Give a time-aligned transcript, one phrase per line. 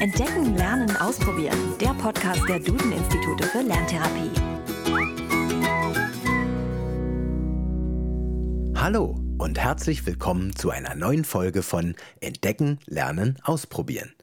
[0.00, 1.58] Entdecken, Lernen, Ausprobieren.
[1.78, 4.30] Der Podcast der Duden-Institute für Lerntherapie.
[8.80, 14.14] Hallo und herzlich willkommen zu einer neuen Folge von Entdecken, Lernen, Ausprobieren,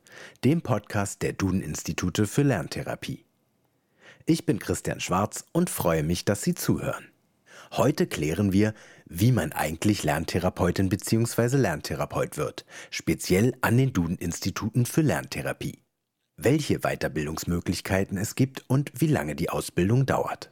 [0.44, 3.24] dem Podcast der Duden-Institute für Lerntherapie.
[4.26, 7.06] Ich bin Christian Schwarz und freue mich, dass Sie zuhören.
[7.72, 8.74] Heute klären wir,
[9.06, 11.58] wie man eigentlich Lerntherapeutin bzw.
[11.58, 15.80] Lerntherapeut wird, speziell an den Duden-Instituten für Lerntherapie.
[16.38, 20.52] Welche Weiterbildungsmöglichkeiten es gibt und wie lange die Ausbildung dauert.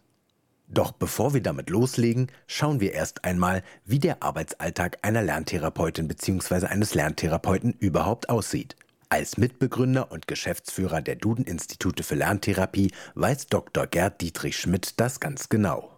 [0.67, 6.66] Doch bevor wir damit loslegen, schauen wir erst einmal, wie der Arbeitsalltag einer Lerntherapeutin bzw.
[6.66, 8.75] eines Lerntherapeuten überhaupt aussieht.
[9.09, 13.86] Als Mitbegründer und Geschäftsführer der Duden-Institute für Lerntherapie weiß Dr.
[13.86, 15.95] Gerd Dietrich Schmidt das ganz genau.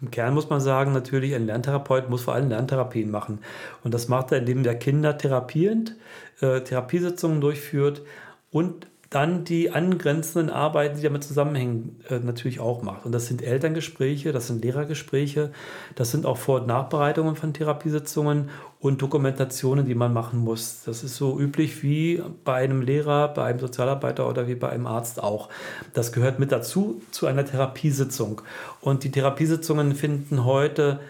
[0.00, 3.40] Im Kern muss man sagen, natürlich, ein Lerntherapeut muss vor allem Lerntherapien machen.
[3.82, 5.96] Und das macht er, indem er Kinder therapierend,
[6.40, 8.02] äh, Therapiesitzungen durchführt
[8.50, 13.06] und dann die angrenzenden Arbeiten, die damit zusammenhängen, äh, natürlich auch macht.
[13.06, 15.50] Und das sind Elterngespräche, das sind Lehrergespräche,
[15.94, 18.50] das sind auch Vor- und Nachbereitungen von Therapiesitzungen
[18.80, 20.82] und Dokumentationen, die man machen muss.
[20.84, 24.86] Das ist so üblich wie bei einem Lehrer, bei einem Sozialarbeiter oder wie bei einem
[24.86, 25.48] Arzt auch.
[25.94, 28.42] Das gehört mit dazu zu einer Therapiesitzung.
[28.82, 31.00] Und die Therapiesitzungen finden heute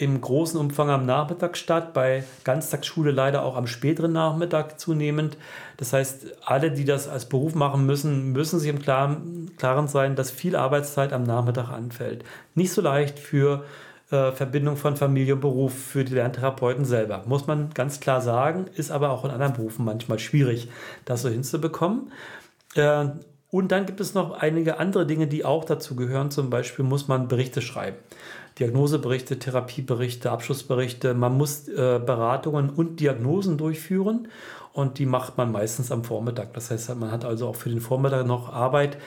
[0.00, 5.36] im großen Umfang am Nachmittag statt, bei Ganztagsschule leider auch am späteren Nachmittag zunehmend.
[5.76, 9.50] Das heißt, alle, die das als Beruf machen müssen, müssen sich im Klaren,
[9.88, 12.24] sein, dass viel Arbeitszeit am Nachmittag anfällt.
[12.54, 13.64] Nicht so leicht für
[14.10, 17.22] äh, Verbindung von Familie und Beruf für die Lerntherapeuten selber.
[17.26, 20.70] Muss man ganz klar sagen, ist aber auch in anderen Berufen manchmal schwierig,
[21.04, 22.10] das so hinzubekommen.
[22.74, 23.04] Äh,
[23.50, 26.30] und dann gibt es noch einige andere Dinge, die auch dazu gehören.
[26.30, 27.96] Zum Beispiel muss man Berichte schreiben.
[28.58, 31.14] Diagnoseberichte, Therapieberichte, Abschlussberichte.
[31.14, 34.28] Man muss äh, Beratungen und Diagnosen durchführen
[34.72, 36.52] und die macht man meistens am Vormittag.
[36.54, 38.98] Das heißt, man hat also auch für den Vormittag noch Arbeit,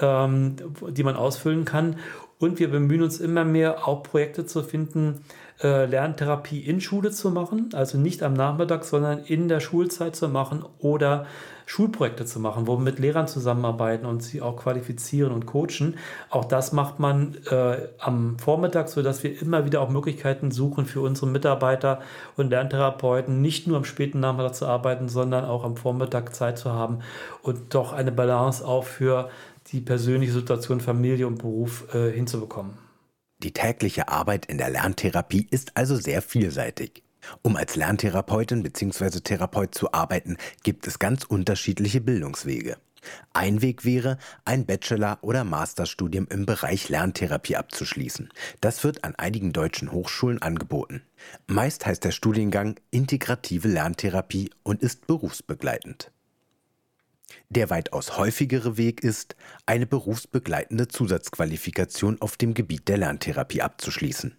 [0.00, 0.56] ähm,
[0.88, 1.96] die man ausfüllen kann.
[2.38, 5.24] Und wir bemühen uns immer mehr, auch Projekte zu finden,
[5.62, 10.28] äh, Lerntherapie in Schule zu machen, also nicht am Nachmittag, sondern in der Schulzeit zu
[10.28, 11.26] machen oder
[11.72, 15.96] Schulprojekte zu machen, wo wir mit Lehrern zusammenarbeiten und sie auch qualifizieren und coachen.
[16.28, 21.00] Auch das macht man äh, am Vormittag, sodass wir immer wieder auch Möglichkeiten suchen für
[21.00, 22.00] unsere Mitarbeiter
[22.36, 26.72] und Lerntherapeuten, nicht nur am späten Nachmittag zu arbeiten, sondern auch am Vormittag Zeit zu
[26.72, 26.98] haben
[27.40, 29.30] und doch eine Balance auch für
[29.68, 32.76] die persönliche Situation Familie und Beruf äh, hinzubekommen.
[33.42, 37.02] Die tägliche Arbeit in der Lerntherapie ist also sehr vielseitig.
[37.42, 39.20] Um als Lerntherapeutin bzw.
[39.20, 42.76] Therapeut zu arbeiten, gibt es ganz unterschiedliche Bildungswege.
[43.32, 48.28] Ein Weg wäre, ein Bachelor- oder Masterstudium im Bereich Lerntherapie abzuschließen.
[48.60, 51.02] Das wird an einigen deutschen Hochschulen angeboten.
[51.46, 56.12] Meist heißt der Studiengang Integrative Lerntherapie und ist berufsbegleitend.
[57.48, 64.36] Der weitaus häufigere Weg ist, eine berufsbegleitende Zusatzqualifikation auf dem Gebiet der Lerntherapie abzuschließen.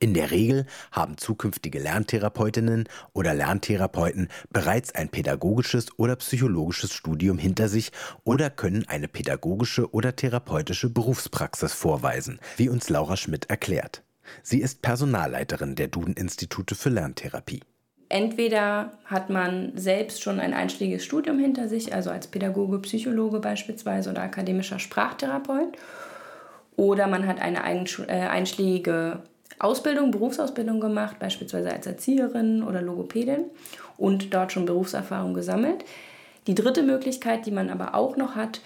[0.00, 7.68] In der Regel haben zukünftige Lerntherapeutinnen oder Lerntherapeuten bereits ein pädagogisches oder psychologisches Studium hinter
[7.68, 7.92] sich
[8.24, 14.02] oder können eine pädagogische oder therapeutische Berufspraxis vorweisen, wie uns Laura Schmidt erklärt.
[14.42, 17.60] Sie ist Personalleiterin der Duden-Institute für Lerntherapie.
[18.08, 24.10] Entweder hat man selbst schon ein einschlägiges Studium hinter sich, also als Pädagoge, Psychologe beispielsweise
[24.10, 25.76] oder akademischer Sprachtherapeut,
[26.76, 27.58] oder man hat eine
[28.08, 29.22] äh, einschlägige
[29.58, 33.44] Ausbildung, Berufsausbildung gemacht, beispielsweise als Erzieherin oder Logopädin
[33.96, 35.84] und dort schon Berufserfahrung gesammelt.
[36.46, 38.60] Die dritte Möglichkeit, die man aber auch noch hat,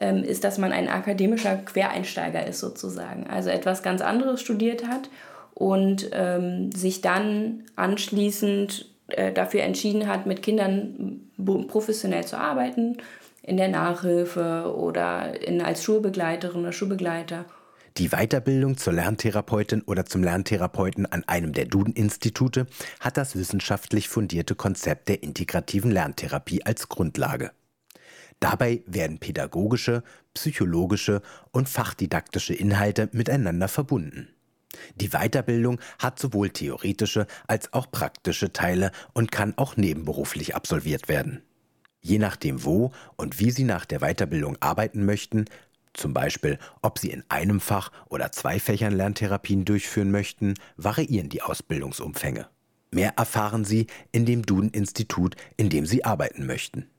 [0.00, 5.08] ähm, ist, dass man ein akademischer Quereinsteiger ist sozusagen, also etwas ganz anderes studiert hat
[5.54, 11.20] und ähm, sich dann anschließend äh, dafür entschieden hat, mit Kindern
[11.68, 12.98] professionell zu arbeiten,
[13.42, 17.44] in der Nachhilfe oder in, als Schulbegleiterin oder Schulbegleiter
[17.98, 22.66] die Weiterbildung zur Lerntherapeutin oder zum Lerntherapeuten an einem der Duden-Institute
[23.00, 27.52] hat das wissenschaftlich fundierte Konzept der integrativen Lerntherapie als Grundlage.
[28.40, 30.02] Dabei werden pädagogische,
[30.32, 34.28] psychologische und fachdidaktische Inhalte miteinander verbunden.
[34.96, 41.42] Die Weiterbildung hat sowohl theoretische als auch praktische Teile und kann auch nebenberuflich absolviert werden.
[42.00, 45.44] Je nachdem, wo und wie Sie nach der Weiterbildung arbeiten möchten,
[45.94, 51.42] zum Beispiel, ob Sie in einem Fach oder zwei Fächern Lerntherapien durchführen möchten, variieren die
[51.42, 52.48] Ausbildungsumfänge.
[52.90, 56.90] Mehr erfahren Sie in dem Duden-Institut, in dem Sie arbeiten möchten.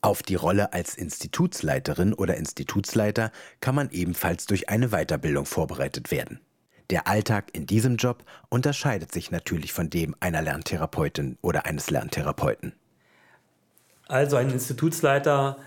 [0.00, 6.40] Auf die Rolle als Institutsleiterin oder Institutsleiter kann man ebenfalls durch eine Weiterbildung vorbereitet werden.
[6.90, 12.74] Der Alltag in diesem Job unterscheidet sich natürlich von dem einer Lerntherapeutin oder eines Lerntherapeuten.
[14.08, 15.58] Also ein Institutsleiter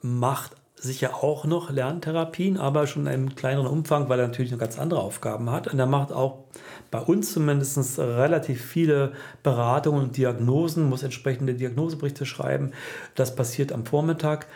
[0.00, 4.58] macht sicher auch noch Lerntherapien, aber schon in einem kleineren Umfang, weil er natürlich noch
[4.58, 5.68] ganz andere Aufgaben hat.
[5.68, 6.44] Und er macht auch
[6.90, 9.12] bei uns zumindest relativ viele
[9.42, 12.72] Beratungen und Diagnosen, muss entsprechende Diagnoseberichte schreiben.
[13.14, 14.46] Das passiert am Vormittag.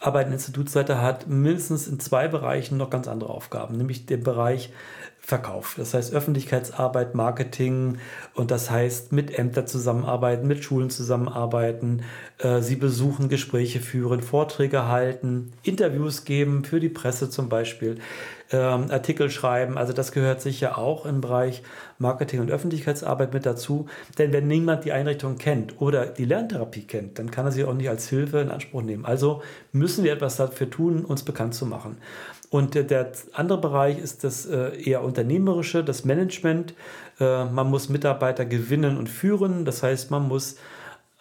[0.00, 4.70] Aber ein Institutsleiter hat mindestens in zwei Bereichen noch ganz andere Aufgaben, nämlich den Bereich
[5.26, 5.74] Verkauf.
[5.76, 7.98] Das heißt Öffentlichkeitsarbeit, Marketing
[8.34, 12.04] und das heißt mit Ämtern zusammenarbeiten, mit Schulen zusammenarbeiten,
[12.38, 17.98] äh, sie besuchen, Gespräche führen, Vorträge halten, Interviews geben für die Presse zum Beispiel,
[18.52, 19.76] ähm, Artikel schreiben.
[19.76, 21.64] Also das gehört sicher auch im Bereich
[21.98, 23.86] Marketing und Öffentlichkeitsarbeit mit dazu.
[24.18, 27.74] Denn wenn niemand die Einrichtung kennt oder die Lerntherapie kennt, dann kann er sie auch
[27.74, 29.04] nicht als Hilfe in Anspruch nehmen.
[29.04, 31.96] Also müssen wir etwas dafür tun, uns bekannt zu machen.
[32.50, 36.74] Und der andere Bereich ist das äh, eher unternehmerische, das Management.
[37.18, 39.64] Äh, man muss Mitarbeiter gewinnen und führen.
[39.64, 40.56] Das heißt, man muss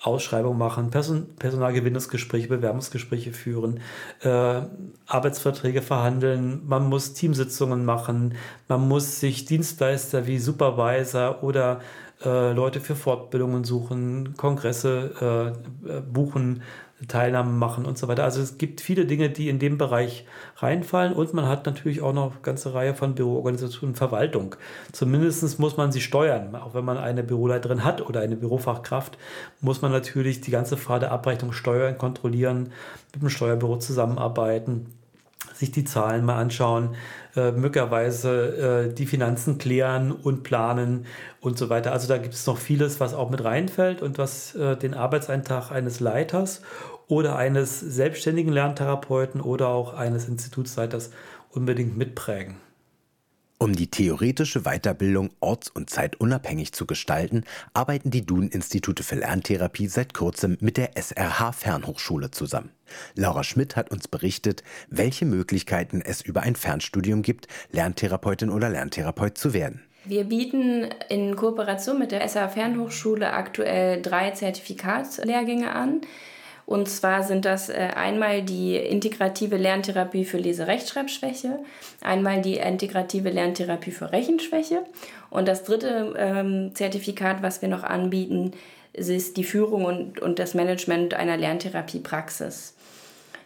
[0.05, 3.79] Ausschreibungen machen, Person Personalgewinnungsgespräche, Bewerbungsgespräche führen,
[4.21, 4.61] äh,
[5.07, 8.35] Arbeitsverträge verhandeln, man muss Teamsitzungen machen,
[8.67, 11.79] man muss sich Dienstleister wie Supervisor oder
[12.23, 15.53] äh, Leute für Fortbildungen suchen, Kongresse
[15.87, 16.61] äh, buchen,
[17.07, 18.23] Teilnahme machen und so weiter.
[18.23, 20.25] Also es gibt viele Dinge, die in dem Bereich
[20.57, 24.55] reinfallen und man hat natürlich auch noch eine ganze Reihe von Büroorganisationen und Verwaltung.
[24.93, 26.55] Zumindest muss man sie steuern.
[26.55, 29.17] Auch wenn man eine Büroleiterin hat oder eine Bürofachkraft,
[29.59, 32.71] muss man natürlich die ganze Frage der Abrechnung steuern, kontrollieren,
[33.13, 34.87] mit dem Steuerbüro zusammenarbeiten
[35.55, 36.95] sich die Zahlen mal anschauen,
[37.35, 41.05] äh, möglicherweise äh, die Finanzen klären und planen
[41.41, 41.91] und so weiter.
[41.91, 45.71] Also da gibt es noch vieles, was auch mit reinfällt und was äh, den Arbeitseintrag
[45.71, 46.61] eines Leiters
[47.07, 51.11] oder eines selbstständigen Lerntherapeuten oder auch eines Institutsleiters
[51.51, 52.57] unbedingt mitprägen.
[53.57, 60.13] Um die theoretische Weiterbildung orts- und zeitunabhängig zu gestalten, arbeiten die Duden-Institute für Lerntherapie seit
[60.13, 62.71] kurzem mit der SRH Fernhochschule zusammen.
[63.15, 69.37] Laura Schmidt hat uns berichtet, welche Möglichkeiten es über ein Fernstudium gibt, Lerntherapeutin oder Lerntherapeut
[69.37, 69.81] zu werden.
[70.03, 76.01] Wir bieten in Kooperation mit der SRH Fernhochschule aktuell drei Zertifikatslehrgänge an.
[76.65, 81.59] Und zwar sind das äh, einmal die integrative Lerntherapie für Lese-Rechtschreibschwäche,
[82.01, 84.83] einmal die integrative Lerntherapie für Rechenschwäche
[85.29, 88.51] und das dritte ähm, Zertifikat, was wir noch anbieten,
[88.93, 92.73] ist die Führung und, und das Management einer Lerntherapiepraxis.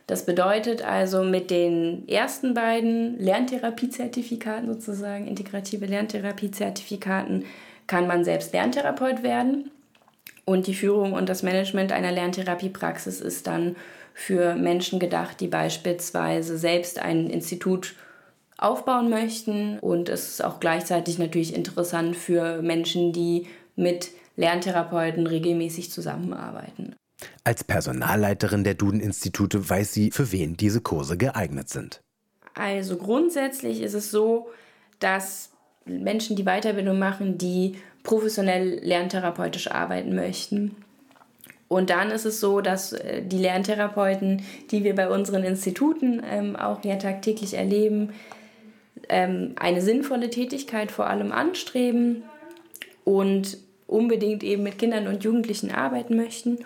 [0.07, 7.45] Das bedeutet also mit den ersten beiden Lerntherapie-Zertifikaten sozusagen, integrative Lerntherapie-Zertifikaten,
[7.85, 9.71] kann man selbst Lerntherapeut werden.
[10.45, 13.75] Und die Führung und das Management einer Lerntherapiepraxis ist dann
[14.13, 17.95] für Menschen gedacht, die beispielsweise selbst ein Institut
[18.57, 19.79] aufbauen möchten.
[19.79, 26.95] Und es ist auch gleichzeitig natürlich interessant für Menschen, die mit Lerntherapeuten regelmäßig zusammenarbeiten.
[27.43, 32.01] Als Personalleiterin der Duden-Institute weiß sie, für wen diese Kurse geeignet sind.
[32.53, 34.49] Also grundsätzlich ist es so,
[34.99, 35.51] dass
[35.89, 40.75] Menschen, die Weiterbildung machen, die professionell lerntherapeutisch arbeiten möchten.
[41.67, 44.41] Und dann ist es so, dass äh, die Lerntherapeuten,
[44.71, 48.09] die wir bei unseren Instituten ähm, auch ja tagtäglich erleben,
[49.07, 52.23] ähm, eine sinnvolle Tätigkeit vor allem anstreben
[53.05, 56.59] und unbedingt eben mit Kindern und Jugendlichen arbeiten möchten.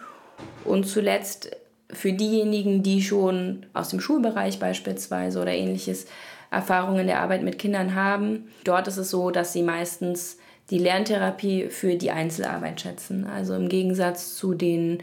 [0.64, 1.52] Und zuletzt
[1.90, 6.08] für diejenigen, die schon aus dem Schulbereich beispielsweise oder ähnliches
[6.54, 10.38] Erfahrungen in der Arbeit mit Kindern haben, dort ist es so, dass sie meistens
[10.70, 13.26] die Lerntherapie für die Einzelarbeit schätzen.
[13.26, 15.00] Also im Gegensatz zu den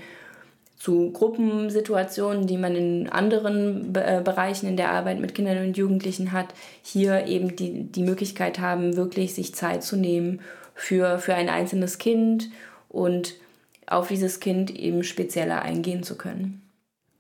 [0.76, 6.32] zu Gruppensituationen, die man in anderen äh, Bereichen in der Arbeit mit Kindern und Jugendlichen
[6.32, 10.40] hat, hier eben die, die Möglichkeit haben, wirklich sich Zeit zu nehmen
[10.74, 12.48] für, für ein einzelnes Kind
[12.88, 13.34] und
[13.86, 16.62] auf dieses Kind eben spezieller eingehen zu können.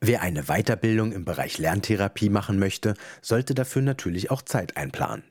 [0.00, 5.24] Wer eine Weiterbildung im Bereich Lerntherapie machen möchte, sollte dafür natürlich auch Zeit einplanen.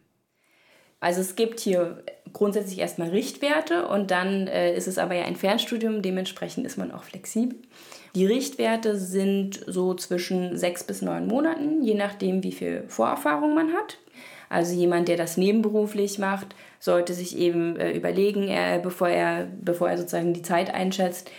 [0.99, 5.38] Also es gibt hier grundsätzlich erstmal Richtwerte und dann äh, ist es aber ja ein
[5.38, 7.57] Fernstudium, dementsprechend ist man auch flexibel.
[8.15, 13.73] Die Richtwerte sind so zwischen sechs bis neun Monaten, je nachdem, wie viel Vorerfahrung man
[13.73, 13.97] hat.
[14.49, 16.47] Also jemand, der das nebenberuflich macht,
[16.79, 21.31] sollte sich eben äh, überlegen, äh, bevor, er, bevor er sozusagen die Zeit einschätzt,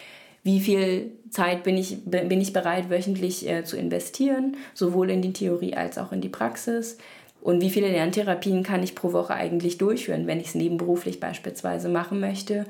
[0.42, 5.32] wie viel Zeit bin ich, bin ich bereit, wöchentlich äh, zu investieren, sowohl in die
[5.32, 6.99] Theorie als auch in die Praxis.
[7.40, 11.88] Und wie viele Lerntherapien kann ich pro Woche eigentlich durchführen, wenn ich es nebenberuflich beispielsweise
[11.88, 12.66] machen möchte?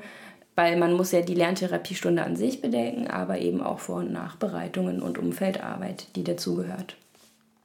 [0.55, 5.01] Weil man muss ja die Lerntherapiestunde an sich bedenken, aber eben auch Vor- und Nachbereitungen
[5.01, 6.97] und Umfeldarbeit, die dazugehört.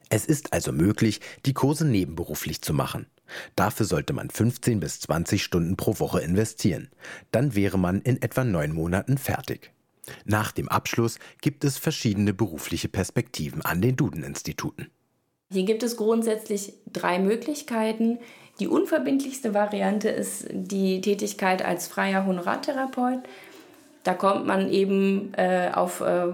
[0.08, 3.06] Es ist also möglich, die Kurse nebenberuflich zu machen.
[3.56, 6.88] Dafür sollte man 15 bis 20 Stunden pro Woche investieren.
[7.32, 9.72] Dann wäre man in etwa neun Monaten fertig.
[10.24, 14.88] Nach dem Abschluss gibt es verschiedene berufliche Perspektiven an den Duden-Instituten.
[15.52, 18.18] Hier gibt es grundsätzlich drei Möglichkeiten.
[18.58, 23.20] Die unverbindlichste Variante ist die Tätigkeit als freier Honorartherapeut.
[24.02, 26.28] Da kommt man eben äh, auf äh,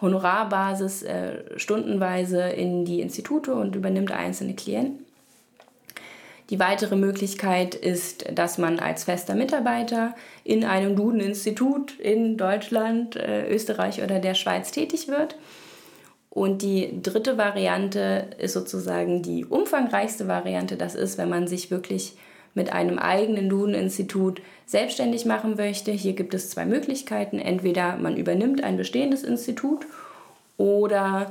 [0.00, 5.04] Honorarbasis äh, stundenweise in die Institute und übernimmt einzelne Klienten.
[6.50, 13.48] Die weitere Möglichkeit ist, dass man als fester Mitarbeiter in einem Duden-Institut in Deutschland, äh,
[13.48, 15.36] Österreich oder der Schweiz tätig wird.
[16.28, 20.76] Und die dritte Variante ist sozusagen die umfangreichste Variante.
[20.76, 22.14] Das ist, wenn man sich wirklich
[22.54, 25.92] mit einem eigenen Duden-Institut selbstständig machen möchte.
[25.92, 27.38] Hier gibt es zwei Möglichkeiten.
[27.38, 29.86] Entweder man übernimmt ein bestehendes Institut
[30.56, 31.30] oder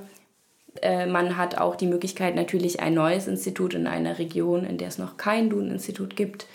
[0.82, 4.88] äh, man hat auch die Möglichkeit, natürlich ein neues Institut in einer Region, in der
[4.88, 6.48] es noch kein Duden-Institut gibt,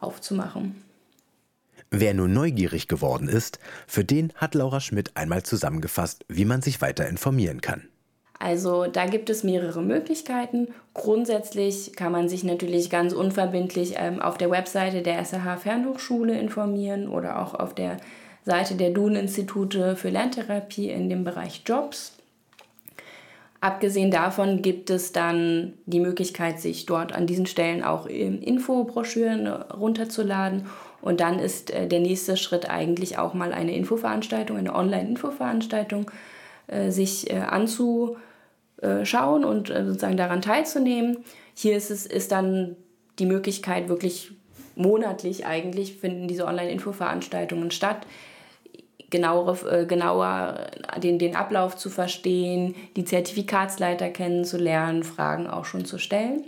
[0.00, 0.82] aufzumachen.
[1.90, 6.80] Wer nun neugierig geworden ist, für den hat Laura Schmidt einmal zusammengefasst, wie man sich
[6.80, 7.88] weiter informieren kann.
[8.40, 10.68] Also da gibt es mehrere Möglichkeiten.
[10.92, 17.08] Grundsätzlich kann man sich natürlich ganz unverbindlich ähm, auf der Webseite der SRH Fernhochschule informieren
[17.08, 17.98] oder auch auf der
[18.44, 22.12] Seite der Duden-Institute für Lerntherapie in dem Bereich Jobs.
[23.64, 30.66] Abgesehen davon gibt es dann die Möglichkeit, sich dort an diesen Stellen auch Infobroschüren runterzuladen.
[31.00, 36.10] Und dann ist äh, der nächste Schritt eigentlich auch mal eine Infoveranstaltung, eine Online-Infoveranstaltung,
[36.66, 38.18] äh, sich äh, anzuschauen
[39.46, 41.24] und sozusagen daran teilzunehmen.
[41.54, 42.76] Hier ist es ist dann
[43.18, 44.32] die Möglichkeit, wirklich
[44.76, 48.06] monatlich eigentlich finden diese Online-Infoveranstaltungen statt
[49.10, 50.66] genauere, äh, genauer
[51.02, 56.44] den, den Ablauf zu verstehen, die Zertifikatsleiter kennenzulernen, Fragen auch schon zu stellen.